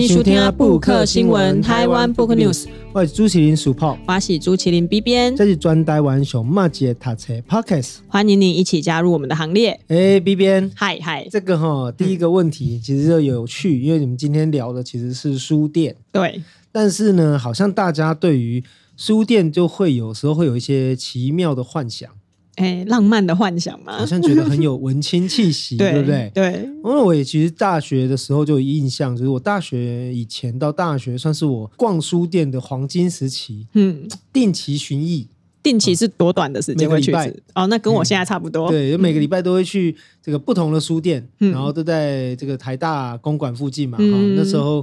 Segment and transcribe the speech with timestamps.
[0.00, 9.78] 迎收听布克新闻台湾 Book News，我是朱麒麟鼠炮，我是朱麒麟 B 边，这是专台湾熊骂街塔车 Pockets，欢迎你一起加入我们的行列。
[9.88, 16.40] 哎，B 边，嗨嗨，这个哈第一个问题其实就有趣，因为你们今天聊的其实是书店，对，
[16.72, 18.64] 但是呢，好像大家对于
[18.96, 22.08] 书店就会有时候会有一些奇妙的幻想。
[22.60, 26.30] 哎，浪漫的幻想嘛，好像觉得很有文青气息， 对，不对？
[26.34, 33.66] 对，因为我也其实大学的时候就有印象，就是我大学以前到大学算是我逛书店的黄金时期。
[33.72, 35.26] 嗯， 定期巡艺，
[35.62, 37.14] 定期是多短的时间会去？
[37.54, 38.68] 哦，那跟我现在差不多。
[38.68, 43.96] 嗯、对，每个礼拜都会去这个不同的书店，嗯、然后都在这个台大公馆附近嘛。
[43.98, 44.82] 嗯、那时候，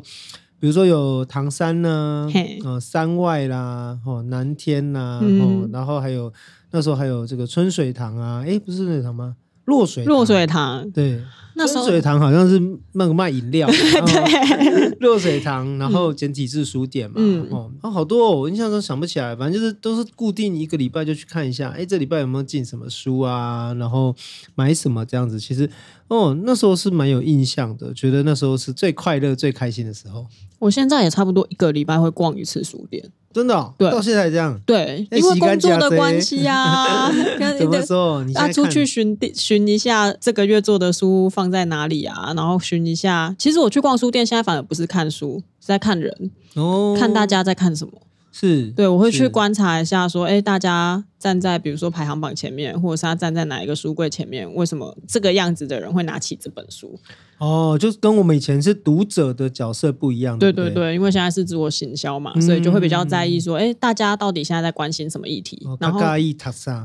[0.59, 2.27] 比如说有唐山呢，
[2.63, 6.33] 呃，山外啦，哦，南天呐，哦，然后还有。
[6.71, 9.35] 那时候还有这个春水堂啊，哎，不是那堂吗？
[9.65, 11.21] 落水落水堂，对，
[11.57, 12.61] 那春水堂好像是
[12.93, 23.73] 那个卖饮料， 对，热水堂，然后简体字书店嘛，嗯、哦，好多哦，我印象中想不起来，反正就是都是固定一个礼拜就去看一下，哎，这礼拜有没有进什么书啊？
[23.79, 24.15] 然后
[24.55, 25.69] 买什么这样子，其实
[26.07, 30.25] 哦，那时候是蛮有印象的，觉得那时候是最快乐、最开心的时候。
[30.59, 33.11] 我现在也差不多一个礼拜会逛一次书店。
[33.33, 37.11] 真的、哦，对，到现在这样，对，因为工作的关系啊。
[37.59, 38.23] 怎么说？
[38.23, 42.33] 你啊，出去寻寻一下这个月做的书放在哪里啊？
[42.35, 47.93] 然后寻一下，其实我去逛书店，现在反而不是看书，是在看人哦，看大家在看什么。
[48.31, 56.99] 是，对，我会去观察一下，说，哎，大家站在比如说排行榜前面，或者是他站在哪一个书柜前面，为什么这个样子的人会拿起这本书？
[57.39, 60.39] 哦，就是跟我们以前是读者的角色不一样。
[60.39, 65.61] 对对对，因为现在是自我行销嘛，所以就会比较在意说，哎，大家到底现在在关心什么议题？
[65.79, 65.99] 然后，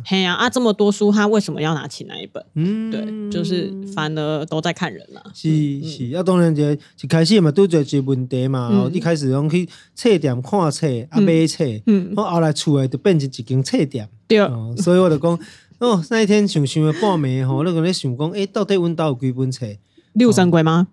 [0.04, 2.44] 嘿呀啊，这么多书，他为什么要拿起那一本？
[2.54, 5.22] 嗯，对，就是反而都在看人了。
[5.32, 5.48] 是
[5.82, 8.90] 是，要当然就一开始嘛，都在解问题嘛。
[8.92, 14.06] 一开始用去册店看册啊买册，嗯，我后来出来就变成一间册店。
[14.28, 14.38] 对，
[14.76, 15.38] 所以我就讲，
[15.78, 19.66] 哦，那一天想想了半暝吼，那个咧想讲，哎，到底阮兜有几本册？
[20.14, 20.88] 你有算过吗？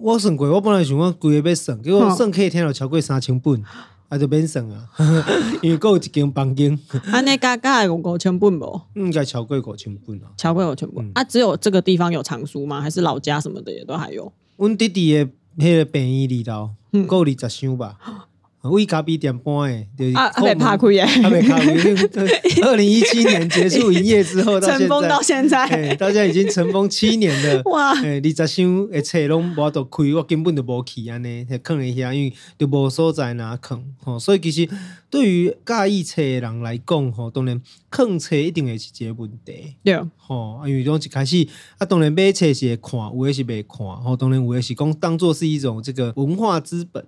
[0.00, 3.62] 我算过，我本来想讲规个要算，结果算客厅就超过三千本，
[4.08, 4.88] 啊就免算啊，
[5.62, 6.78] 因为有一间房间。
[7.10, 8.80] 安尼加加有五千本不？
[8.94, 11.10] 应该超过五千本啊，超过五千本。
[11.14, 12.80] 啊，只有这个地方有藏书吗？
[12.80, 14.30] 还是老家什么的也都还有？
[14.56, 15.26] 阮弟弟的
[15.58, 16.70] 迄个病院里头，
[17.06, 17.96] 够二十箱吧。
[18.70, 21.54] 为咖啡店搬诶，就是还没拍开耶，还没开。
[22.64, 27.62] 二零一七年结束营业之后，尘封到现在，大家已经尘封七年了。
[27.70, 27.92] 哇！
[28.00, 33.78] 诶，二十箱诶，册拢无得开，我根本就无去安尼，囥一下，因为就无所在哪囥。
[34.02, 34.68] 吼，所以其实
[35.10, 37.60] 对于介意册的人来讲，吼，当然
[37.90, 39.74] 囥册一定会是一个问题。
[39.84, 41.46] 对，吼，因为从一开始
[41.76, 47.04] 啊，当然买册是会看，有的是袂看，吼，当然有的是讲当做是一种这个文化资本。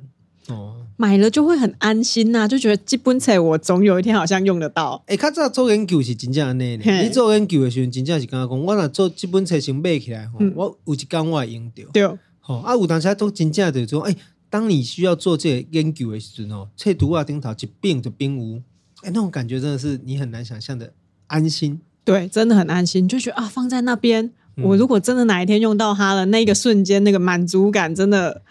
[0.48, 5.02] 哦，买了就会很安心呐、啊，就觉得这本册我总有一天好像用得到。
[5.06, 11.82] 哎、欸，较早做研究是真正安尼，嘿你做研究的时候，真正是刚刚讲，我若做这本册先买起来，嗯、我有一天我会用到。
[11.92, 12.08] 对，
[12.40, 14.18] 好啊，有当时都真正的说，哎、欸，
[14.48, 18.58] 当你需要做这个研究的时候，册读啊顶头一并就并无，
[19.02, 20.92] 哎、欸，那种感觉真的是你很难想象的
[21.26, 21.80] 安心。
[22.04, 28.42] 对，真的很安心，就觉得啊，放在那边，嗯、我如果真的哪一天用到它了，那个瞬间那个满足感真的。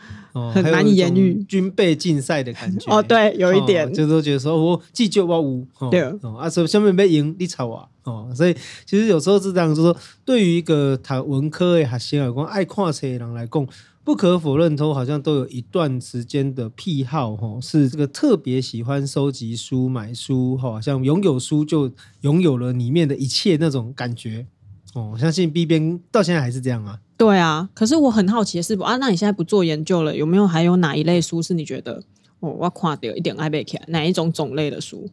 [0.54, 2.92] 很 难以言喻，军备竞赛的感觉。
[2.92, 8.54] 哦，对，有一点，哦、就是觉得说，我既就我无，哦、对，哦，啊，说下面没赢，你吵啊，哦，所以
[8.86, 13.68] 其实有时候是这样，就是说，对于一个谈文科的学生来讲，爱看册的人来讲，
[14.04, 21.92] 不可否认，都好像都有一段时间的癖好，哈，是这个特别喜欢收集书、买书，哈，像拥有书就
[22.22, 24.46] 拥有了里面的一切那种感觉。
[24.94, 27.00] 哦，我相信 B 编到现在还是这样啊。
[27.18, 32.04] 对啊，可是我很好奇的是，啊，那你现在不做研究了，有没有还有哪一类书是你觉得
[32.42, 35.10] 哦，我看到一点爱来，哪一种种类的书？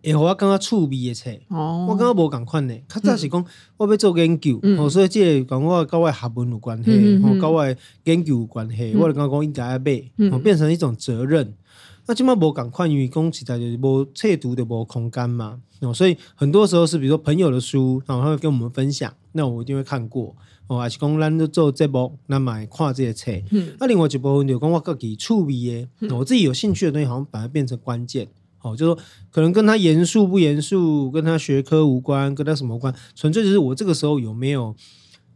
[0.00, 2.74] 哎、欸，我刚刚趣味的册，哦，我刚刚无共款呢。
[2.88, 3.44] 较早是讲
[3.76, 11.52] 我要做研究，嗯、哦，所以这个跟我跟我学问有关系，嗯、哼哦，跟我研究有关系，嗯、我就刚刚讲应该要买，变成一种责任。
[12.06, 20.34] 那今麦无共款，因为讲实在就是无册读的无空间嘛，哦，所以很多时候是比如说朋友的书，然后他会跟我们分享，那我一定会看过。
[20.68, 23.32] 哦，还是讲咱都做节目，那买看这些册。
[23.50, 28.28] 嗯，那另外一部分就讲我自己趣味的，嗯、我自己有兴趣的东西，好像反而变成关键。
[28.60, 28.98] 哦，就说
[29.30, 34.74] 可能跟他严肃不严肃，跟他学科无关，跟他什么关，纯粹就是我这个时候有没有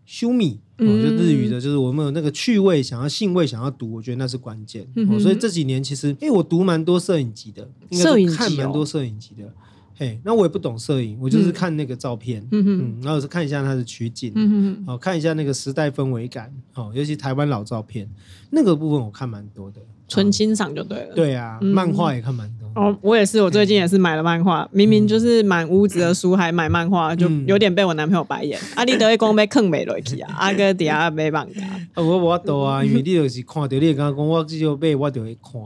[0.04, 4.86] 修米，哦，就日语的，就是我们有那个趣味，想要兴味，想要读，我觉得那是关键。
[4.96, 9.54] 嗯、哦，所以这几年其实，哎，我读蛮多摄影集的，应该看蛮多摄影集的。
[9.94, 18.08] 嘿，那我也不懂摄影，我就是看那个照片，嗯嗯，然后是看一下它的取景，嗯嗯，好，看一下那个时代氛围感，哦，尤其台湾老照片
[18.50, 21.14] 那个部分我看蛮多的，纯欣赏就对了。
[21.14, 22.62] 对啊，漫画也看蛮多。
[22.74, 28.58] 哦，我也是，我最近也是买了漫画，明明就是满屋子的书，还买漫画，就有点被我男朋友白眼。
[28.74, 30.34] 阿，你都会讲被坑没落去啊？
[30.38, 31.62] 阿哥底下没办法。
[31.94, 35.60] 啊，我我多啊，因为你就是看到你刚刚讲我只有买，我就会看。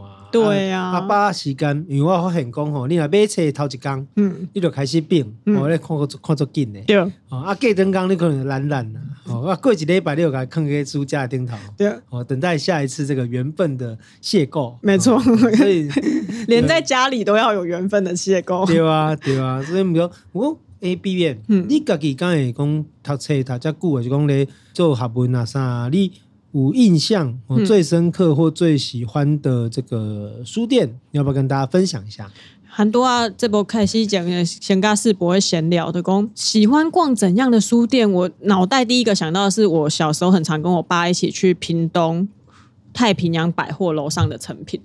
[0.45, 6.97] 对啊，啊，把时间，因为我发现讲吼，你若买车头一工，嗯，你就开始变，我咧看个看足紧的，对，
[7.29, 15.89] 啊，过两工你可能懒懒啦，哦，啊，过一礼拜你又给放个书架顶头，对，哦，等待下一次这个缘分的邂逅，没错，所以
[16.49, 26.13] 连在家里都要有缘分的邂逅，对啊，对啊，所以唔讲，我 A B 面，你家己刚会讲读册读遮久，还是讲咧做学问啊啥，你？
[26.65, 32.31] 有印象，我最深刻或最喜欢的这个书店，嗯、要不要跟大家分享一下？
[32.67, 38.11] 很多啊，这波开始讲先跟世博会闲聊的，讲喜欢逛怎样的书店？
[38.11, 42.29] 我脑袋第一个想到的是，我小时候很常跟我爸一起去屏东
[42.93, 44.81] 太平洋百货楼上的成品，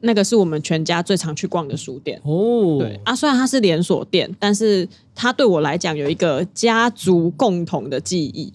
[0.00, 2.78] 那个是我们全家最常去逛的书店哦。
[2.78, 8.52] 对啊，虽然它是连锁店，但是它对我来讲有一个家族共同的记忆。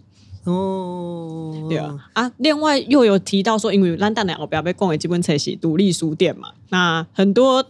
[0.48, 7.66] 哦，对啊，啊，另外又有提到说，因为兰丹两个不要被供的基本册是独立书店嘛，那很多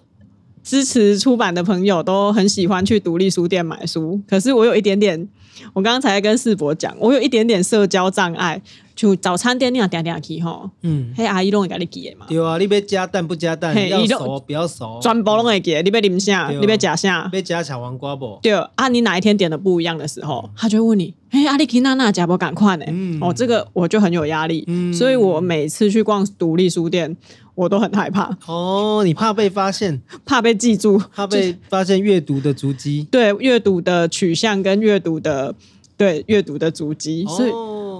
[0.64, 5.28] 支持出版的朋友都很喜欢去独立书店买书，可是我有一点点，
[5.74, 8.62] 我刚才跟世博讲，我有一点点社交障碍。
[8.98, 12.26] 就早餐店你要点点去吼，嗯，嘿阿姨拢会给你记的嘛。
[12.28, 15.70] 对啊，你要加蛋不加蛋，要熟不要熟，全部拢会记。
[15.84, 16.50] 你要啉啥？
[16.50, 17.30] 你要吃啥？
[17.32, 18.40] 要加小黄瓜不？
[18.42, 22.86] 对啊，你哪一天点的不一样的时候，他就会问你，嘿，阿丽去娜娜加不赶快呢？
[23.22, 27.16] 哦，这个我就很有压力，所以我每次去逛独立书店，
[27.54, 28.36] 我都很害怕。
[28.48, 33.08] 哦，你怕被发现，怕被记住，怕被发现阅读的足迹。
[33.12, 35.54] 对，阅读的取向跟阅读的
[35.96, 37.52] 对阅读的足迹，所以。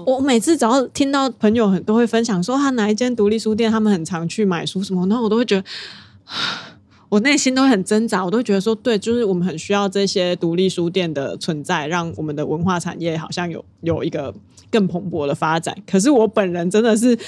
[0.08, 5.64] 我每次只要听到朋友很都会分享说他哪一间独立书店，他们很常去买书什么，然后我都会觉得，
[7.10, 14.34] 我内心都会很挣扎，我都会觉得说，对，就是我们很需要这些独立书店的存在，让我们的文化产业好像有有一个
[14.70, 15.76] 更蓬勃的发展。
[15.86, 17.18] 可是我本人真的是。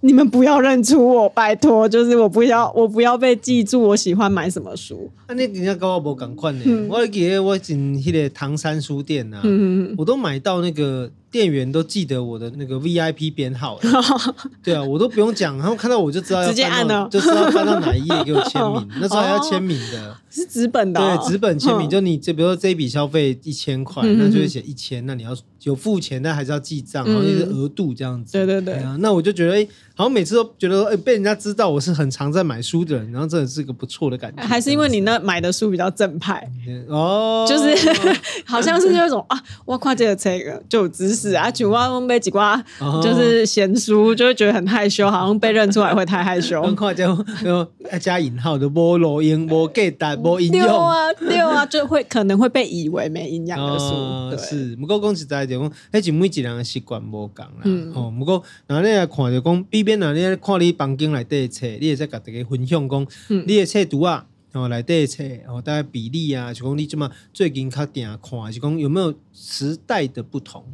[0.00, 3.80] 你们不要认出我，拜托，就是我不要，我不要被记住。
[3.80, 5.10] 我喜欢买什么书？
[5.26, 6.62] 啊，你人家跟我无同款呢。
[6.66, 13.76] 嗯、我记得我进迄个唐山书店呐、啊，嗯、我都买到那个店员都记得我的那个 VIP 编号。
[14.62, 18.88] 对啊，我都不用讲，他们看到我就知道要，直接按了，就知道翻到哪一页给我签名。
[19.00, 21.90] 那时候还要签名的，哦、是纸本的、哦，对，纸本签名。
[21.90, 28.32] 就你这，比如说这一笔消费一千块，嗯、那就会写一千，那你要有付钱，但还是要记账，然后就是额度这样子。
[28.32, 29.66] 对对对，对啊，那我就觉得哎。
[29.96, 34.42] 好像每次都觉得，哎，被人家知道我是很常在买书的人，然后真的是个不错的感觉。
[34.42, 36.50] 还是因为你那买的书比较正派
[36.88, 37.72] 哦，就是
[38.44, 42.60] 好像是那种啊，我看这个这个就有知识啊，就我买几瓜
[43.00, 46.60] 就是闲书，就会觉得很害羞，好像被认出来会太害羞。
[46.74, 47.64] 看就就
[48.00, 50.66] 加引号的，无路用，无价值，无营养。
[50.66, 53.94] 对啊，对啊，就会可能会被以为没营养的书。
[54.30, 57.92] 对是，不过讲实在的，讲迄是每一个人的习惯无同啦。
[57.94, 70.64] 哦，不过若你来看着讲边若，你看你房间内底的册，你也在甲大家分享讲，嗯、你的册读啊，哦，内底的册，哦，大概比例啊，就讲你这么最近较定看，就讲有没有时代的不同？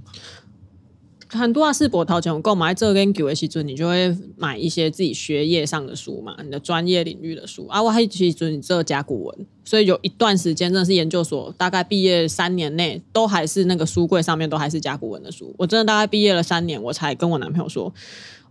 [1.31, 7.83] 很多啊，世博头前购买这跟旧的时阵，你就会买一些自己学业上的书嘛，你的专业领域的书啊。
[7.83, 15.55] 我还其实你这甲骨文，所以有一段时间真的是研究所，大概毕业三年内都还是那个书柜上面都还是甲骨文的书。
[15.57, 17.93] 我真的大概毕业了三年，我才跟我男朋友说。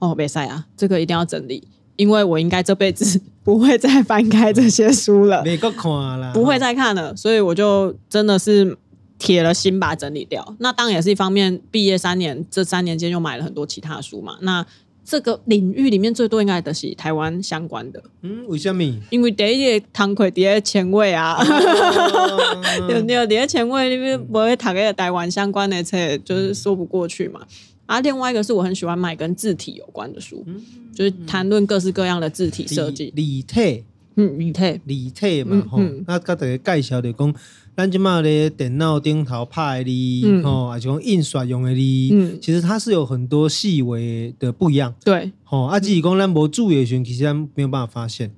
[0.01, 0.65] 哦，别塞啊！
[0.77, 1.62] 这个一定要整理，
[1.98, 8.77] 因为我应该这辈子不会再翻开这些书了，没个看了，不会再看了，所以我就真的是
[9.19, 10.55] 铁了心把它整理掉。
[10.59, 14.38] 那当然也是一方面，毕业三年，这三年间又买了很多其他书嘛。
[14.41, 14.65] 那
[15.05, 18.01] 这个领域里面最多应该都是台湾相关的。
[18.21, 18.83] 嗯，为什么？
[19.09, 21.38] 因为第一个堂会第二前卫啊，
[22.88, 27.41] 对 对，第二前卫里面不会谈个台湾相关的册，就是说不过去嘛。
[27.88, 30.61] 啊，另外一个是我很喜欢买跟字体有关的书，嗯、
[30.93, 33.11] 就是谈论各式各样的字体设计。
[33.15, 33.83] 李体，
[34.19, 36.03] 嗯，立体，立体嘛，吼、嗯。
[36.05, 37.33] 那甲大家介绍着讲，
[37.77, 41.79] 咱即马咧电脑顶头拍的字，吼、嗯，还是讲印刷用的字，
[42.11, 44.93] 嗯、其实它是有很多细微的不一样。
[45.05, 48.31] 对，吼，啊，只是讲咱无注意的时阵，其实咱没有办法发现。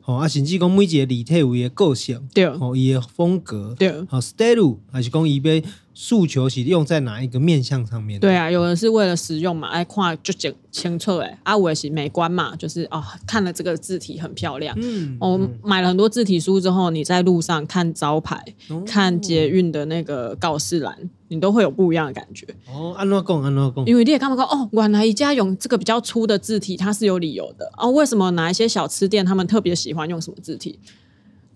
[0.00, 5.62] 吼，啊，甚至讲每一个立体有伊个个性，对，吼，伊个风格，对，好，style，还是讲伊要。
[6.00, 8.20] 诉求是用在哪一个面向上面？
[8.20, 14.78] 对啊，有人是为了实用嘛，爱看就简清楚哎，啊，我也是美观嘛，就是哦，看了这个字体很漂亮。
[14.80, 22.46] 嗯，我、哦、买了很多字体书之后，你在路上看招牌、哦、看捷运的那个告示栏，你都会有不一样的感觉。
[22.72, 23.42] 哦，安诺贡？
[23.42, 23.84] 安诺贡？
[23.84, 27.90] 因为你也看不到哦，原来一家用这个比较粗的字体，它是有理由的哦。
[27.90, 30.78] 为什么哪一些小吃店他们特别喜欢用什么字体？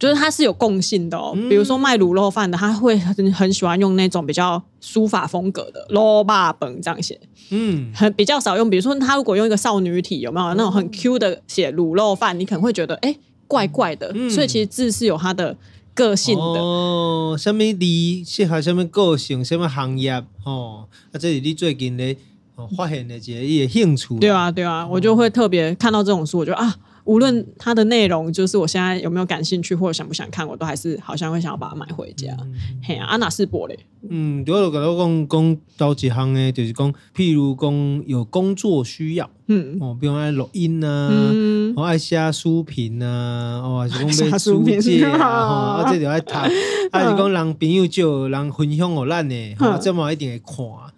[0.03, 8.69] 就是它是有共性的哦，比如说卖卤肉饭的，他会很很喜欢用那种比较书法风格的“卤肉本”这样写，嗯，很比较少用。
[8.69, 14.13] 比如说他如果用一个少女体，有没有那种很 Q 的写卤肉饭，你可能会觉得哎、欸、怪怪的。
[14.29, 15.57] 所以其实字是有它的
[15.95, 17.37] 个性的哦。
[17.39, 20.11] 什么字适合什么个性，什么行业
[20.45, 20.89] 哦？
[21.13, 22.17] 啊，这是你最近的
[22.57, 24.19] 哦发现的一个一个兴趣。
[24.19, 26.75] 对啊，对啊，我就会特别看到这种书，我就啊。
[27.05, 32.33] 无论它的内容，就是我现在有没有感兴趣或者想不想看，我都还是好像会想要把它买回家。
[32.41, 32.55] 嗯、
[32.85, 33.79] 嘿啊，安娜士博嘞，
[34.09, 46.33] 嗯，我就跟他讲讲到几行呢，就是讲，譬如讲有工作需要，嗯，哦，比如爱录音啊，嗯、我，爱写书评啊，哦，还是讲买书籍啊，哦，啊， 这就爱读，
[46.93, 50.57] 还是讲人朋友就人分享给咱的，哦，这么一定会看，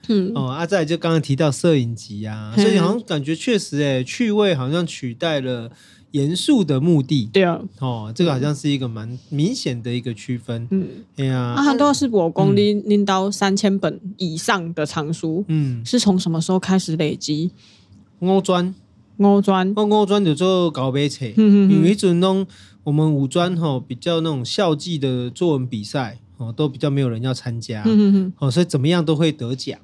[0.09, 5.71] 嗯，哦，啊，再来就刚刚提到摄影集啊，所以好像感觉确实，哎，趣味好像取代了。
[6.15, 17.51] 严肃的目的，对啊，哦，这个好像是一个蛮明显的一个区分，嗯，哎呀，啊，很多是我功拎拎到三千本以上的藏书，嗯，是从什么时候开始累积？
[18.21, 18.73] 五专，
[19.17, 22.47] 五专，我五专就做高碑册，嗯嗯，因为准弄
[22.85, 26.21] 我们五专吼比较那种校际的作文比赛。
[26.37, 29.79] 哦，都比较没有人要参加，嗯、哼哼哦，所以怎么样都会得奖，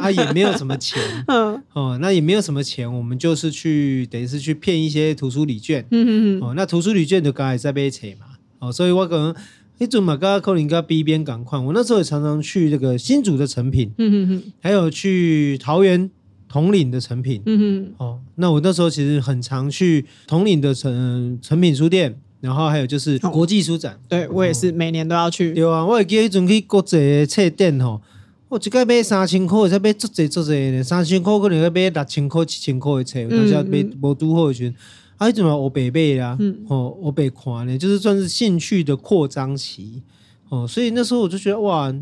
[0.00, 0.98] 他、哦、也没有什么钱，
[1.74, 8.26] 哦，那也没有什么钱，我们就是去等于是去骗一些图书礼券，嗯、哼哼哦，那图书礼券就刚才在被扯嘛，
[8.60, 9.34] 哦，所以我可能
[9.78, 16.10] 一准嘛，刚刚扣你个 B 边赶快，我那时候也常常去这个新竹的成品，嗯、哼哼还有去桃园
[16.48, 22.18] 统领的成品，嗯、哼哦，那我那时候其实很常去统领的成成品书店。
[22.44, 25.54] 然后还有就是国际书展，哦、对我也是每年都要去。
[25.54, 28.02] 对啊，我会记得阵去国际册店吼，
[28.50, 34.74] 我一个买三千块，才买足济足济的，三千块可能要买六千块、七千块的册，而且买无拄好的时阵，
[35.16, 36.36] 啊，迄阵嘛我白买啦，
[36.68, 40.02] 哦，我白看呢，就是算是兴趣的扩张期，
[40.50, 41.94] 哦，所以那时候我就觉得哇。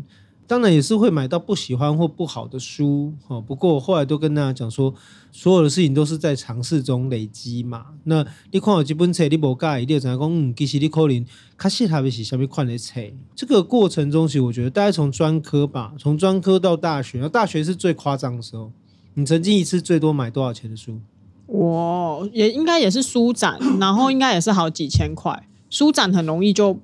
[0.45, 3.13] 当然也是会买到不喜欢或不好的书，
[3.47, 4.93] 不过我后来都跟大家讲说，
[5.31, 7.85] 所有的事情都是在尝试中累积嘛。
[8.03, 11.25] 那你看有几本册，你无介意，你就知道讲，嗯，其实你可能
[11.57, 12.99] 较适合的是什么款的册。
[13.33, 18.71] 这个过程中，其实我觉得大概从专科吧，从专科到大学，然后大学是最夸张的时候。
[19.13, 20.99] 你曾经一次最多买多少钱的书？
[21.47, 25.47] 我也应该也是书展，然后应该也是好几千块。
[25.69, 26.77] 书展很容易就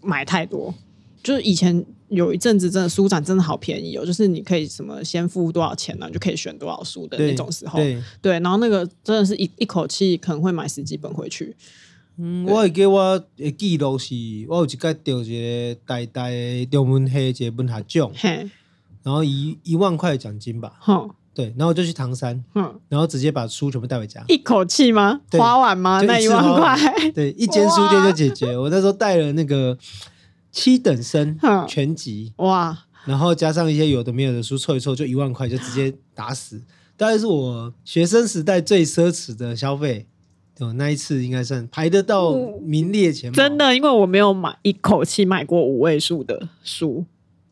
[0.00, 0.74] 买太多，
[1.22, 1.84] 就是以前。
[2.12, 7.78] 有一阵子真的书展真的好便宜哦，就是你可以什么先付多少钱呢，就可以选多少书的那种时候。
[7.78, 11.56] 对，对，然后那个真的是一一口气可能会买十几本回去。
[12.18, 14.14] 嗯，我会给我的记录是，
[14.46, 18.50] 我有一个得一个台大的中文系一个文学奖，嘿，
[19.02, 20.74] 然后一一万块奖金吧。
[20.80, 24.22] 哼，对，然后我就去唐山，嗯，然后直接把书全部带回家。
[24.28, 25.22] 一口气吗？
[25.32, 26.02] 花完吗？
[26.02, 26.78] 那一万块？
[27.14, 28.54] 对，一间书店就解决。
[28.58, 29.78] 我那时候带了那个。
[30.52, 36.62] 七等生全集哇，然后加上一些有的没有的书凑一凑，就一万块就直接打死，
[36.96, 40.06] 大概是我学生时代最奢侈的消费。
[40.60, 43.34] 哦，那一次应该算排得到名列前茅。
[43.34, 47.04] 真的，因为我没有买一口气买过五位数的书，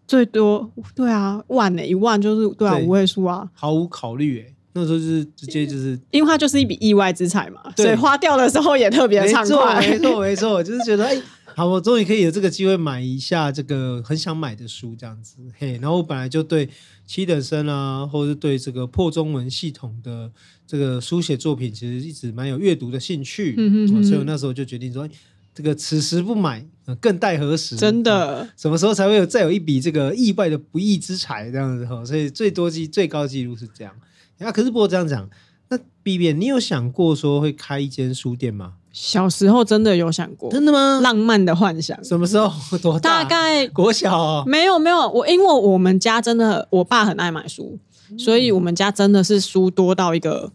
[0.07, 9.81] 最多对啊万呢、欸，一万就是对啊对五位数啊，毫无考虑哎、欸，那时候就是直接就是，因为它就是一笔意外之财嘛，所以花掉的时候也特别畅快。
[9.81, 11.21] 没错没错没错，就是觉得哎。
[11.55, 15.73] 好，我终于可以有这个机会买一下这个很想买的书，这样子嘿。
[15.73, 16.69] 然后我本来就对
[17.07, 20.31] 七等生啊，或者是对这个破中文系统的
[20.67, 23.55] 这个书写作品，其实一直蛮有阅读的兴趣。
[23.59, 25.09] 嗯嗯，所以我那时候就决定说，
[25.55, 26.65] 这个此时不买，
[27.01, 27.77] 更待何时？
[27.77, 31.51] 真的，什么时候才会有再有一笔这个意外的不义之财？
[31.51, 33.95] 这样子哈，所以最多记最高纪录是这样。
[34.39, 35.29] 啊，可是不过这样讲，
[35.69, 38.75] 那 B B，，你有想过说会开一间书店吗？
[38.93, 41.01] 小时候真的有想过，真的吗？
[41.01, 42.51] 浪漫的幻想，什么时候？
[42.79, 43.23] 多大？
[43.23, 44.45] 大概国小哦？
[44.47, 47.79] 没有没有，我因为我们家真的，我爸很爱买书，
[48.19, 50.51] 所以我们家真的是书多到一个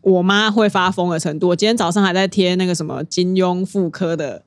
[0.00, 1.48] 我妈会发疯的程度。
[1.48, 4.42] 我今天早上还在贴那个什么金庸妇科的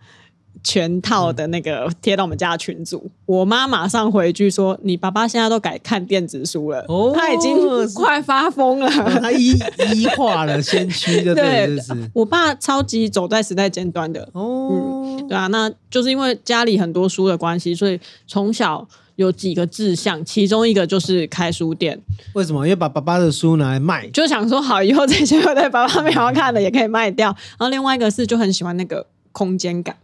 [0.63, 7.58] 全套的那个贴到我们家的群组，我妈马上回句说：“你爸爸现在都改看电子书了，哦、他已经
[7.94, 9.51] 快发疯了，哦、他一
[9.96, 22.00] 一化了先驱的，对，就是我爸超级走在时代尖端的哦、嗯，对啊，那就是因为家里很多书的关系，所以从小有几个志向，其中一个就是开书店。
[22.34, 22.66] 为什么？
[22.66, 27.28] 因为把爸爸的书拿来卖，就想说好以后这些我在爸爸没有看的也可以卖掉。
[27.58, 29.96] 然后另外一个是就很喜欢那个空间感。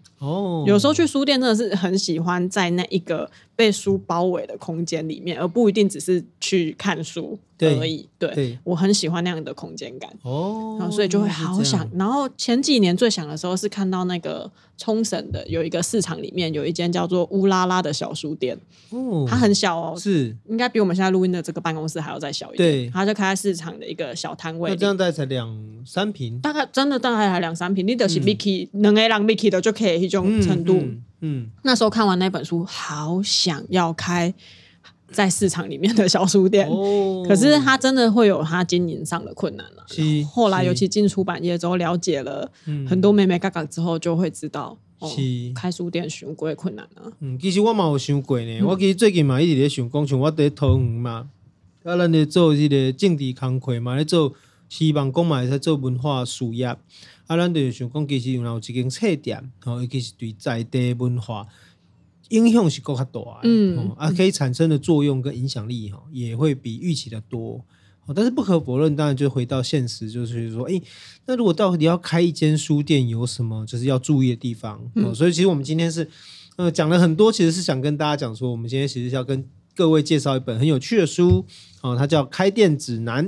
[0.66, 8.08] 有时候去书店真的是很喜欢在那一个被书包围的空间里面，而不一定只是去看书而已。
[8.18, 10.10] 对，对对，我很喜欢那样的空间感。
[10.24, 11.90] 哦，然后所以就会好想。
[11.96, 18.58] 然后前几年最想的时候是看到那个冲绳的有一个市场里面有一间叫做乌拉拉的小书店。
[18.90, 22.70] 哦，它很小哦，是应该比我们现在录音的这个办公室还要再小一点。
[22.70, 24.70] 对，它就开在市场的一个小摊位。
[24.70, 27.88] 那这样大概才两三坪，大概真的大概还两三坪。
[27.88, 30.74] 你得是 Mickey 两个人 Mickey 的就可以一种程度。
[30.74, 34.32] 嗯，嗯嗯，那时候看完那本书，好想要开
[35.12, 39.86] 在市场里面的小书店，哦、可是他真的会有他经营上的困难了。
[39.88, 42.52] 是后来尤其进出版业之后，了解了
[42.88, 47.12] 很多妹妹嘎嘎之后，就会知道，是、哦、开书店寻贵困难了。
[47.20, 51.28] 嗯，其实我嘛有想过呢，嗯、我其实最近嘛一直在想，讲像我在桃园嘛，
[51.84, 54.34] 啊，咱咧做这个政治工作嘛，咧做
[54.68, 56.76] 希望讲嘛在做文化事业。
[57.28, 61.48] 啊，咱就是想讲，其实有一间册店，吼，尤其是对在地文化
[62.30, 67.64] 影响是够较大的，嗯，啊，可以产生的作用跟影响力，哈，也会比预期的多。
[68.14, 70.84] 但是不可否认，当然就回到现实，就是说，诶、欸，
[71.26, 74.80] 那如果到底要开一间书店，有什么就是要注意的地方？
[74.94, 76.08] 嗯，所以其实我们今天是，
[76.56, 81.46] 呃，讲了很多，其实是想跟大家讲说，我们今天其实是要跟各位介绍一本很有趣的书，
[81.82, 83.28] 哦，它叫《开店指南》，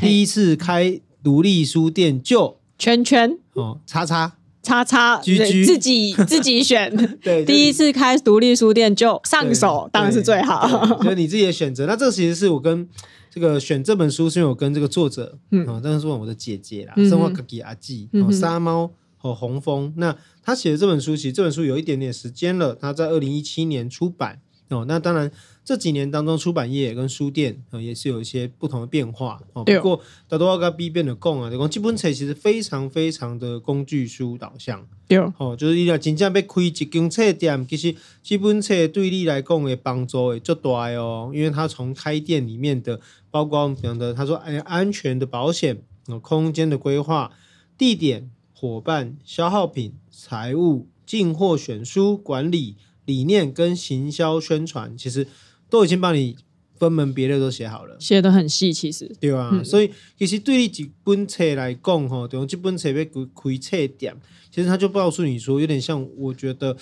[0.00, 2.58] 第一次开独立书店就。
[2.78, 6.94] 圈圈哦，叉叉叉叉，自己 自己选。
[7.22, 10.66] 对，第一次开独立书店就上手，当然是最好。
[11.02, 11.86] 所以你自己的选择。
[11.86, 12.88] 那这其实是我跟
[13.30, 19.92] 这个选这本书，是因为我跟这个作者，嗯，啊，当然是我的姐姐啦，生活可给阿季，哦，沙猫和红枫。
[19.96, 24.40] 那他写的这本书，其实这本书有一点点时间了，他在二零一七年出版。
[24.68, 25.30] 哦，那当然。
[25.66, 29.64] 这几年当中，出版业跟书店啊也是有一些不同的变化哦。
[29.64, 34.86] 不过，大多要跟 B 变的共啊，就讲这本册其实非常非常的工具书导向。
[35.08, 41.32] 对哦，就是你要真正要开一间册店，其实基本册对你来讲的帮助会最大哦。
[41.34, 43.00] 因为它从开店里面的，
[43.32, 45.82] 包括我们讲的，他说哎，安全的保险、
[46.22, 47.32] 空间的规划、
[47.76, 55.26] 地点、伙伴、消耗品、财务、进货、选书、管理理念跟行销宣传，其实。
[55.68, 56.36] 都已经帮你
[56.78, 59.10] 分门别类都写好了，写的很细，其实。
[59.18, 64.16] 对啊，嗯、所以其实对于几本册来讲，哈，对，这本册被开开册点，
[64.48, 66.76] 其实他就告诉你说，有点像，我觉得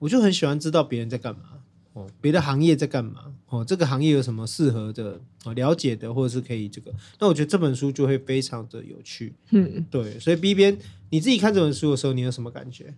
[0.00, 1.42] 我就很喜欢知道别人在干嘛，
[1.92, 10.76] 哦，别的行业在干嘛，哦，这个行业有什么适合的，哦，了解的，或者是可以这个，那我觉得这本书就会非常的有趣，嗯，对，所以 B 边
[11.10, 12.92] 你自己看这本书的时候，你有什么感觉？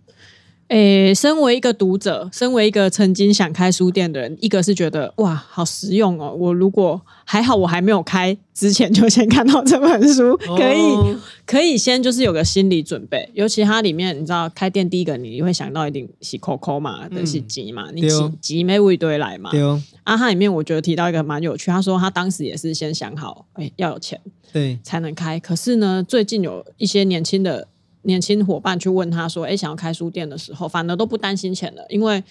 [0.69, 6.35] 诶，身为一个读者，身为一个曾经想开书店的人，一个是觉得哇，好实用哦。
[6.37, 13.29] 我如果还好，我还没有开之前就先看到这本书，可以、哦、可以先就是有个心理准备。
[13.33, 19.51] 尤其它里面，你知道开店第一个你会想到一定洗 COCO 嘛，都、嗯、是钱嘛，你钱钱没有一堆来嘛。
[19.51, 19.81] 对哦。
[20.03, 24.19] 啊，它里面我觉得提到一个蛮有趣，他说他当时也是先想好，诶，要有钱
[24.51, 25.39] 对才能开。
[25.39, 27.69] 可是呢，最近有一些年轻的。
[28.07, 32.23] 年轻伙伴去问他说：“哎，想要开书店的时候，反而都不担心钱了，因为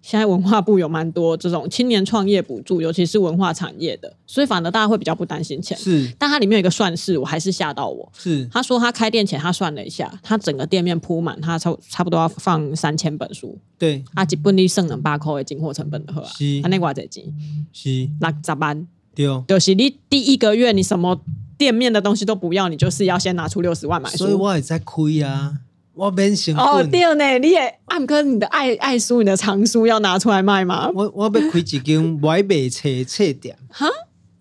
[0.00, 5.76] 现在文化部有蛮多这种青年创业补助，尤其是文化产业的，所以反而大家会比较不担心钱。
[5.76, 8.08] 是，但它里面有一个算式，我还是吓到我。
[8.16, 13.58] 是，他说他开店前他算了一下，他整个店面铺满，他差差不多要放三千本书。
[13.76, 17.24] 对，啊，基本你剩两百块的进货成本的话，是，他那多少钱？
[17.72, 18.86] 是六十万。
[19.12, 21.20] 对哦，就是你第一个月你什么？”
[21.58, 24.18] 店面的东西都不要，你就是要先拿出六十万买书。
[24.18, 25.54] 所以我也在亏啊，
[25.94, 26.64] 我变成本。
[26.64, 30.90] 哦，对呢，你也按哥，你的爱爱书，你的藏书要拿出来卖吗？
[30.94, 33.56] 我我要开一间买卖册册店。
[33.70, 33.86] 哈？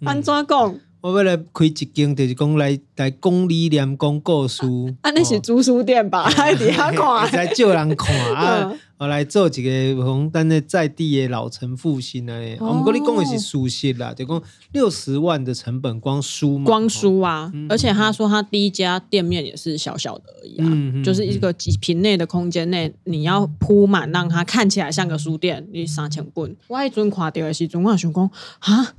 [0.03, 0.75] 安怎讲？
[1.05, 4.63] 我要来开一间，就是讲来来讲理念、讲故事。
[5.03, 6.23] 啊，那是租书店吧？
[6.23, 8.73] 还底下看， 在叫人看啊。
[8.97, 12.33] 我来做几个红单的在地的老城复兴啊！
[12.59, 14.41] 我们跟你讲的是书系啦，就讲
[14.71, 17.51] 六十万的成本光书嘛，光书啊！
[17.69, 26.55] 而且他说他第一家店面也是小小的而已啊，就是一个几平内的空间内，你要铺满，让它看起来像个书店，你三千本。
[26.67, 28.93] 我一阵看到的时候，我想讲啊，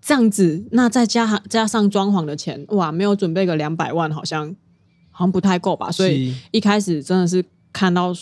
[0.00, 4.54] 这样子，那再加加上装潢的钱，哇，没有准备个两百万，好像
[5.10, 5.90] 好像不太够吧？
[5.90, 8.14] 所以一开始真的是看到。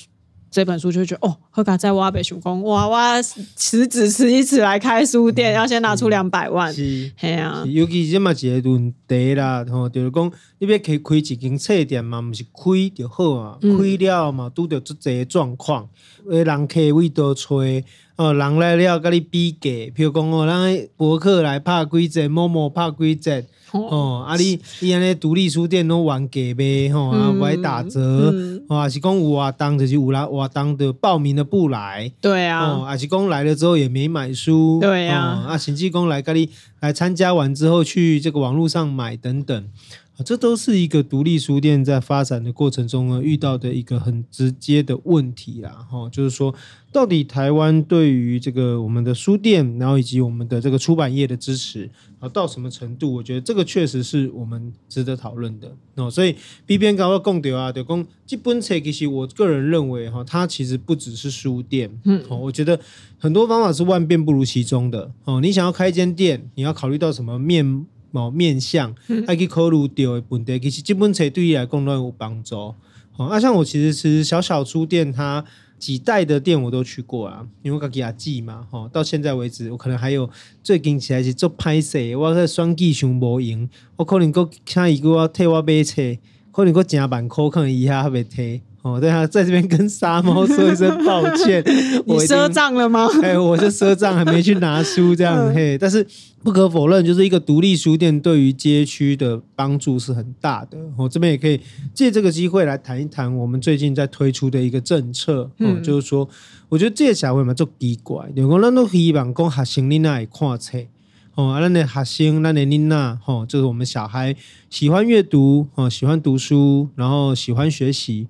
[0.56, 6.72] 这本书就会觉得哦，何卡在挖北熊工哇哇，辞职辞一辞来开书店，嗯、要先拿出两百万。
[6.72, 15.86] 是，系啊，尤其这么一个问题啦，吼，就是讲你要开开一间册店嘛，不是开就好啊，嗯、开了嘛，拄到这个状况，
[16.30, 17.84] 诶，人客位多吹，
[18.16, 23.44] 哦，人来了跟你比价，比如讲哦，咱博客来拍几折，某某拍几折。
[23.72, 28.00] 哦，啊你，你安尼独立书店拢原价卖，吼、嗯，啊不爱打折，
[28.32, 36.48] 嗯、哦，还是讲有活动就是有来活动的报名的不来，对啊，哦，还是讲来了之后也没买书，对啊，哦、啊，甚至讲来咖喱
[36.80, 39.68] 来参加完之后去这个网络上买等等。
[40.24, 46.54] 这都是一个独立书店在发展的过程中呢遇到的一个很直接的问题啦，哈，就是说，
[46.90, 53.12] 到底台湾对于这个我们的书店，然后以及我们的这个出版业的支持啊，到什么程度？
[53.12, 56.10] 我觉得这个确实是我们值得讨论的哦。
[56.10, 62.80] 所以 B 边刚刚讲到啊，就讲基本册其实我个人认为哈，它其实不只是书店，嗯，我觉得
[63.18, 65.40] 很多方法是万变不如其中的哦。
[65.42, 67.84] 你想要开一间店，你要考虑到什么面？
[68.16, 68.94] 某面向，
[69.26, 72.56] 还可以考虑到的问题，其实这本册对你来讲都有帮助。
[72.56, 75.44] 哦，啊，像我其实其实小小书店，它
[75.78, 80.30] 几代的店我都去过啊，因为我给他记嘛，吼，到现在为止，我可能还有
[80.62, 86.02] 最近起来是做拍摄，我在双季熊无赢，我可能够下一个替我买册，
[86.50, 88.62] 可能够加万块，可能伊下还没退。
[88.86, 91.60] 哦，对啊，在这边跟沙猫说一声抱歉，
[92.06, 93.08] 你赊账了吗？
[93.20, 95.76] 哎，我是赊账，还没去拿书这样嘿。
[95.76, 96.06] 但是
[96.44, 100.78] 不可否认，就是一个独立书店对于街区的帮助是很大的。
[100.96, 101.60] 我这边也可以
[101.92, 105.50] 借这个机会来谈一谈我们最近在推出的一个政策。
[105.58, 106.28] 嗯，就是说，
[106.68, 110.78] 我觉得这个社会嘛就奇怪，因为咱都希望讲学生囡仔看册，
[111.34, 114.36] 哦，咱的学生，咱的囡仔，吼，就是我们小孩
[114.70, 118.28] 喜欢阅读，哦，喜欢读书，然后喜欢学习。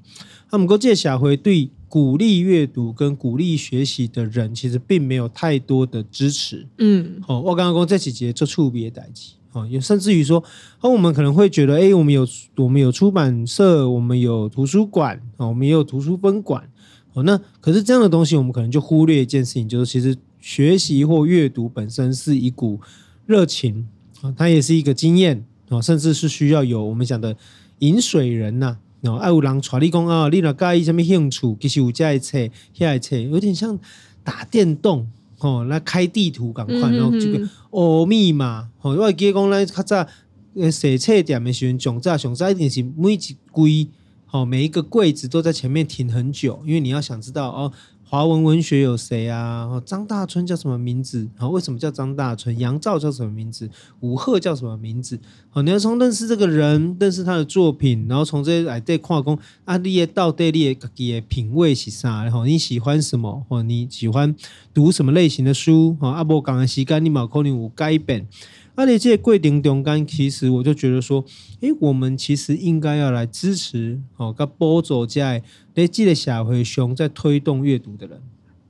[0.51, 6.67] 那么，过这社会对鼓励阅读跟鼓励学习的人，其实并没有太多的支持。
[6.79, 10.43] 嗯，哦，我刚刚讲这几节做触别代际，哦，也甚至于说，
[10.81, 16.69] 哦，我们可能会觉得，哎，我们有我们有出版社，我们有图书馆，哦，我们也有图书分馆，
[17.15, 22.81] 哦，那可是这样的东西，我们可能就忽略一件事情，就是其实学习或阅读本身是一股
[23.27, 23.89] 热情，
[24.23, 27.37] 啊，它也是一个经验，啊，甚至是需要有我们讲的
[27.81, 28.79] 引水人呐。
[29.07, 31.57] 哦，爱有人传你讲啊，你若介意什么兴趣？
[31.61, 32.39] 其实有这一册，
[32.73, 33.79] 下一册有点像
[34.23, 40.07] 打电动哦，来开地图赶快，然后这个哦密码哦，我记得讲咱较早
[40.55, 43.89] 呃写册店的时候，上早上早一定是每一柜
[44.31, 47.73] 哦，每一个柜子都在前面停很久，因为你要想知道哦。
[48.09, 49.83] 华文文学有谁啊？
[49.85, 51.29] 张大春叫什么名字？
[51.37, 52.57] 然后为什么叫张大春？
[52.57, 53.69] 杨照叫什么名字？
[53.99, 55.19] 武赫叫什么名字？
[55.57, 62.25] 好，你要从认识这个人，认识他的作品，然后从这些来对跨工啊，你也到底你的品味是啥？
[62.25, 63.43] 然后你喜欢什么？
[63.49, 64.37] 或你喜欢
[64.75, 65.97] 读什么类型的书？
[65.99, 68.29] 啊，阿伯讲的时间你冇可能有改变。
[68.75, 71.25] 而且这过程中间，其实我就觉得说，
[71.61, 75.43] 诶，我们其实应该要来支持哦，跟帮助在
[75.75, 78.21] 在这个社会上在推动阅读的人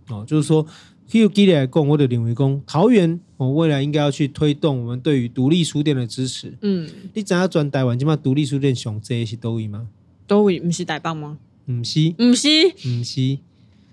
[0.09, 0.65] 哦，就是说，
[1.07, 6.53] 举例来讲，我的领为工桃园，我未来应该要去推动我们对于独立书店的支持。
[6.63, 9.89] 嗯，你知影全台湾今嘛独立书店上这是多位吗？
[10.27, 11.39] 多位不是台北吗？
[11.65, 13.39] 不是，不是，不是，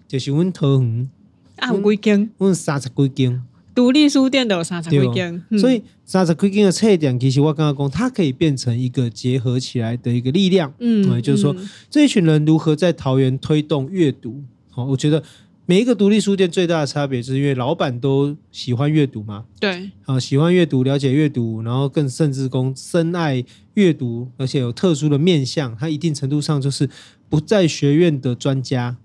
[0.08, 1.10] 就是阮桃园
[1.58, 2.30] 啊，有几间？
[2.38, 3.44] 阮三十几间。
[3.76, 10.72] 独立书店都有三十几间，所以三十几间的册店，其实我刚刚讲，它可以变成一个结合起来的一个力量。
[10.78, 14.44] 嗯，也就是说，嗯、这一群人如何在桃园推动阅读？
[14.70, 15.24] 好，我觉得
[15.66, 19.46] 每一个独立书店最大的差别，是因为老板都喜欢阅读嘛。
[19.62, 23.46] 对，啊，喜欢阅读，了解阅读，然后更甚至公深爱
[23.76, 26.90] 阅读，而且有特殊的面向，他一定程度上就是
[27.30, 28.98] 不在学院的专家。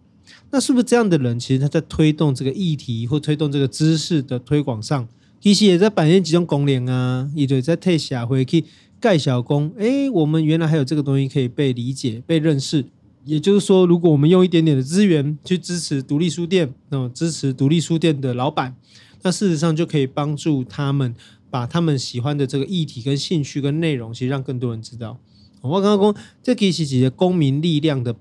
[0.51, 5.07] 那是不是这样的人，其实他在推动这个议题或推动这个知识的推广上，
[5.41, 8.65] 其实也在扮演几种功能啊，也就在退下回去
[8.99, 9.73] 盖小工。
[9.79, 12.85] 哎，我们原来还有这个东西可以被理解、被认识。
[13.29, 18.75] 也就是说，如果我们用一点点的资源去支持独立书店，那么支持独立书店的老板，
[19.21, 21.15] 那事实上就可以帮助他们
[21.51, 25.19] 把他们喜欢的这个议题、跟兴趣、跟内容，其实让更多人知道。
[25.61, 28.17] 我刚刚讲，这其实是一个公民力量的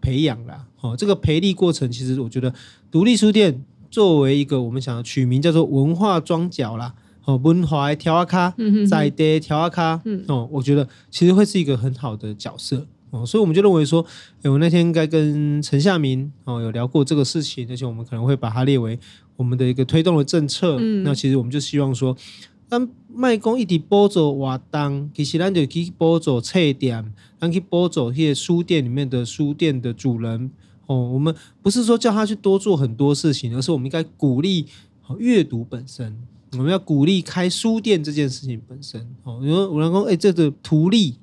[0.00, 0.66] 培养啦。
[0.80, 2.54] 哦，这个培力过程，其实我觉得
[2.88, 6.94] 独立书店作为一个我们想要取名叫做文化庄脚啦，
[7.24, 8.54] 哦，文化的条卡，
[8.88, 14.04] 在地条卡，哦，我觉得其实会是一个很好的角色哦，所以我们就认为说，
[14.44, 18.98] 我那天应该跟陈夏明哦有聊过这个事情，而且我们可能会把它列为
[19.36, 20.78] 我们的一个推动的政策。
[20.80, 22.16] 嗯、那其实我们就希望说，
[22.70, 30.50] 当卖公一直补助活动，其实咱就去补助册店，咱去补助那些书店里面的书店的主人。
[30.86, 34.66] 哦，我们不是说叫他去多做很多事情，而是我们应该鼓励
[35.18, 36.16] 阅读本身。
[36.52, 39.06] 我们要鼓励开书店这件事情本身。
[39.22, 41.16] 哦，因为有人说，哎，这个图利，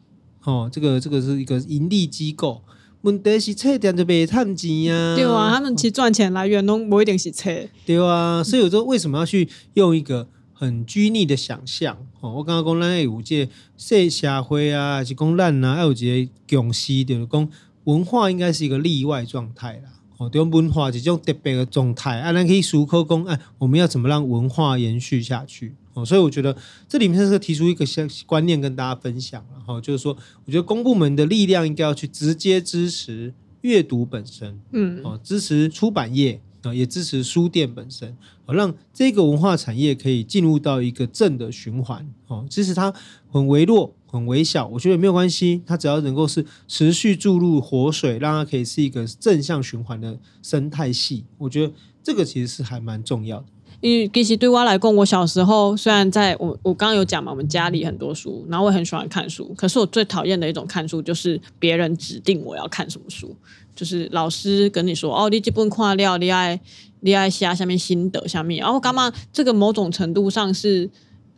[0.49, 2.61] 哦，这个这个是一个盈利机构。
[3.01, 5.15] 问题是册店就别赚钱啊。
[5.15, 7.49] 对啊，他们其实赚钱来源拢不一定是册。
[7.85, 11.95] 对啊，所以有说为什么要去用一个很拘泥的想象？
[12.19, 17.49] 哦，我刚刚讲咱有这社社会啊，还是讲咱啊，还有一个共识，就是讲
[17.85, 19.91] 文化应该是一个例外状态啦。
[20.17, 25.73] 哦，对，文化是一种特别的状态啊，咱可以思考讲，哎，我们要怎么让文化延续下去？
[25.99, 26.55] 哦，所以我觉得
[26.87, 42.93] 这里面是提出一个相观念跟大家分享，然后就是说，我觉得公部门的力量应该要去直接支持阅读本身，嗯，哦，支持出版业啊，也支持书店本身，哦，让这个文化产业可以进入到一个正的循环，哦，即使它
[43.29, 43.93] 很微弱。
[44.11, 45.61] 很微小，我觉得没有关系。
[45.67, 53.45] 它只要能够是持续注入活水，让它可以是一个正向循环的生态系，我觉得这个其实是还蛮重要的。
[53.81, 59.53] 因为其实对我来讲，我小时候虽然在我我刚刚有讲嘛，我们家里很多书，然后我很喜欢看书。
[59.55, 63.35] 可是我最讨厌的一种看书，就是别人指定我要看什么书，
[63.75, 66.59] 就是老师跟你说哦，你这本看了，你爱
[66.99, 69.13] 你爱写下面心得下面，然后干嘛？
[69.31, 70.89] 这个某种程度上是。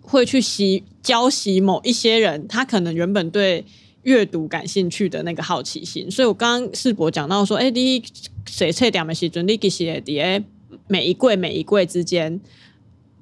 [0.03, 3.63] 会去习教习某一些人，他可能原本对
[4.01, 6.09] 阅读感兴趣的那个好奇心。
[6.09, 8.03] 所以我刚刚世博讲到说，哎，你
[8.47, 10.43] 谁册点的时阵，你其实会在
[10.87, 12.39] 每一柜每一柜之间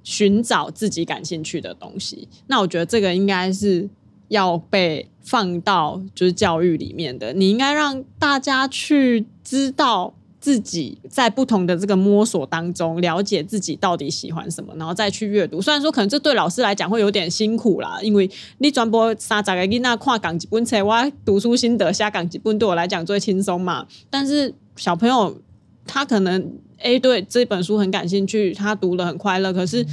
[0.04, 2.28] 寻找自己感兴趣的东西。
[2.48, 3.90] 那我觉得这个应该是
[4.28, 10.14] 要被放到就是教育里面的，你应该让大家去知道。
[10.42, 15.62] 自己在不同的这个摸索当中，了解自己到底喜欢什么，然后再去阅读。
[15.62, 18.28] 虽然说可能这对老师来讲会有点辛苦啦，因为
[18.60, 23.86] 你转播三十个囡仔看讲几本册，我读书心得下讲几本，对我来讲最轻松嘛。
[24.10, 25.42] 但是小朋友
[25.86, 29.86] 他可能 A 对这本书很感兴趣，他读了很快乐，可是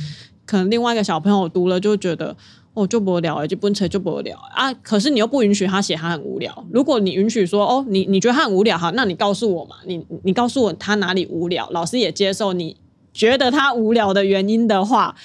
[0.44, 2.36] 可能另外一个小朋友读了就觉得。
[2.78, 4.70] 哦，就无聊，就不扯就不聊啊！
[4.82, 6.66] 可是你又不允许他写，他很无聊。
[6.70, 12.76] 如果你允许说，哦，你你觉得他很无聊，哈，那你告诉我嘛，你你告诉我他哪里无聊，老师也接受你
[13.14, 15.16] 觉得他无聊的原因的话，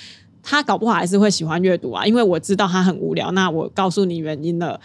[0.42, 2.06] 他搞不好还是会喜欢阅读啊。
[2.06, 4.80] 因为我知道他很无聊，那我告诉你原因了，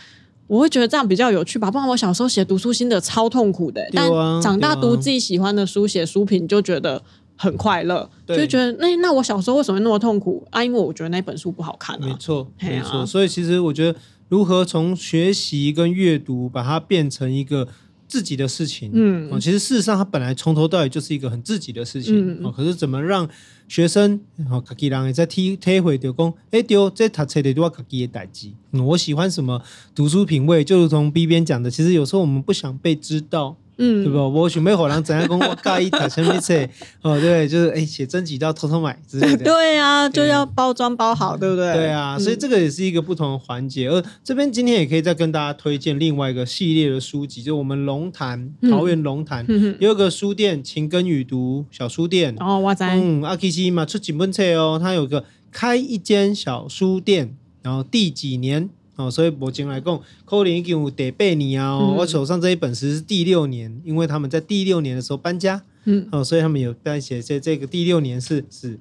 [0.46, 1.70] 我会觉得这样比较有趣吧。
[1.70, 7.02] 不然我小时候写读书心得超痛苦的，啊，但长大读自己喜欢的书，写书评就觉得。
[7.38, 10.64] 很快乐，就觉得那那我小时候为什么那么痛苦啊？
[10.64, 12.06] 因为我觉得那本书不好看啊。
[12.06, 13.04] 没错，没错。
[13.04, 13.98] 所以其实我觉得，
[14.30, 17.68] 如何从学习跟阅读把它变成一个
[18.08, 23.28] 自己的事情，嗯，其实事实上它本来从头到尾就是一个很自己的事情，嗯，可是怎么让
[23.68, 28.50] 学生哦，自己人也在体体会到讲，哎，丢，这读册的都要自己的代志。
[28.72, 29.62] 我喜欢什么
[29.94, 33.56] 读书品味，就如同 B 边讲的，其实有时候我们不想被知道。
[33.78, 34.18] 嗯，对不？
[34.18, 36.54] 我准备好让怎样讲，我介意读什么册
[37.02, 39.44] 哦，对，就是哎，写真集都要偷偷买之类的。
[39.44, 41.74] 对啊，就要包装包好，对不对？
[41.74, 43.88] 对啊，所以这个也是一个不同的环节。
[43.88, 49.44] 而这边今天也可以再跟大家推荐另外一个系列的书籍，就我们龙潭桃园龙潭
[49.78, 58.70] 有一个书店晴耕雨读小书店哦，哇塞，嗯，阿 K 西嘛出几本册哦，他有个开一间小书店，然后第几年？
[58.96, 61.80] 哦，所以目前来讲，可能已经有第八年啊、哦。
[61.82, 68.80] 嗯、我手上这一本是第六年，因为他们在第六年的时候搬家，嗯，哦，所以他们有在写这这个第六年是是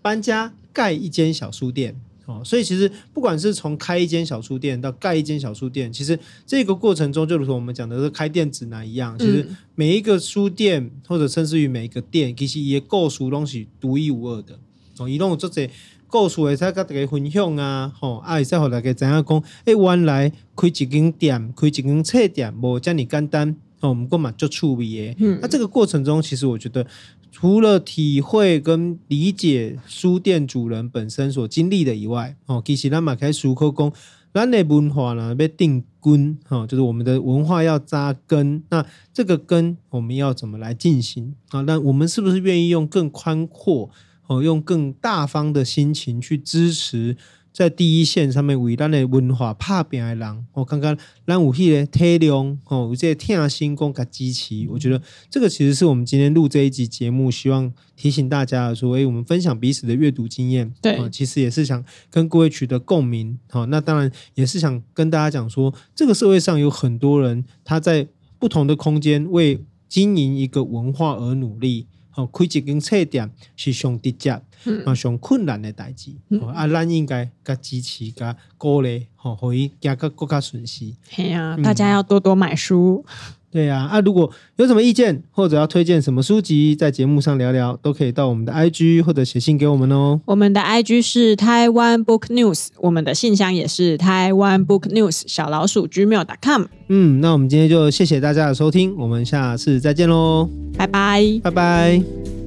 [0.00, 1.94] 搬家盖一间小书店，
[2.24, 14.58] 哦，所以其实不管是从开一间小书店到盖一间小书店，其实这个过程中就如同我们讲的是开店指南一样，其实每一个书店或者甚至于每一个店，其实也构熟东西独一无二的，
[14.96, 15.70] 哦，一共有这些。
[16.10, 25.16] 故事会使跟大家分享啊，吼，啊，会使互大家知影讲，诶，原来开一间店，开一间册店，无遮尔简单，哦，毋过嘛足趣味诶。
[25.20, 26.84] 嗯，那这个过程中，其实我觉得，
[27.30, 33.92] 除了体会跟理解书店主人本身所经历的以外，哦，其实咱嘛开思考讲，
[34.34, 41.60] 咱的文化呢要定根，哈，就是我们的文化要扎根，那这个根我们要怎么来进行啊？
[41.60, 43.90] 那我们是不是愿意用更宽阔？
[44.30, 47.16] 哦，用更大方的心情去支持
[47.52, 50.46] 在第一线上面为咱的文化打拼的人。
[50.52, 54.68] 我看看咱有迄个体谅，哦，有这个贴心共佮支持。
[54.70, 60.72] 我觉得这个其实是我们今天录这一集节目，希望提醒大家说，哎，我们分享彼此的阅读经验。
[60.80, 63.36] 对，其实也是想跟各位取得共鸣。
[63.50, 68.06] 好，那当然也是想跟大家讲说，这个社会上有很多人，他在
[68.38, 71.88] 不同的空间为经营一个文化而努力。
[72.14, 80.92] 哦，开一间册店是上直接、嗯、上困难的代志，嗯、啊，咱应该甲支持、甲鼓励，吼，可以行个更较顺势。
[81.08, 83.04] 系啊，大家要多多买书。
[83.50, 90.20] 对呀，啊，如果有什么意见或者要推荐什么书籍，在节目上聊聊，都可以到我们的 IG 或者写信给我们哦。
[90.24, 96.64] 我们的 IG 是台湾 Book News，我们的信箱也是台湾 Book News 小老鼠 gmail.com。
[96.88, 102.39] 嗯，那我们今天就谢谢大家的收听，我们下次再见喽，拜拜，拜拜。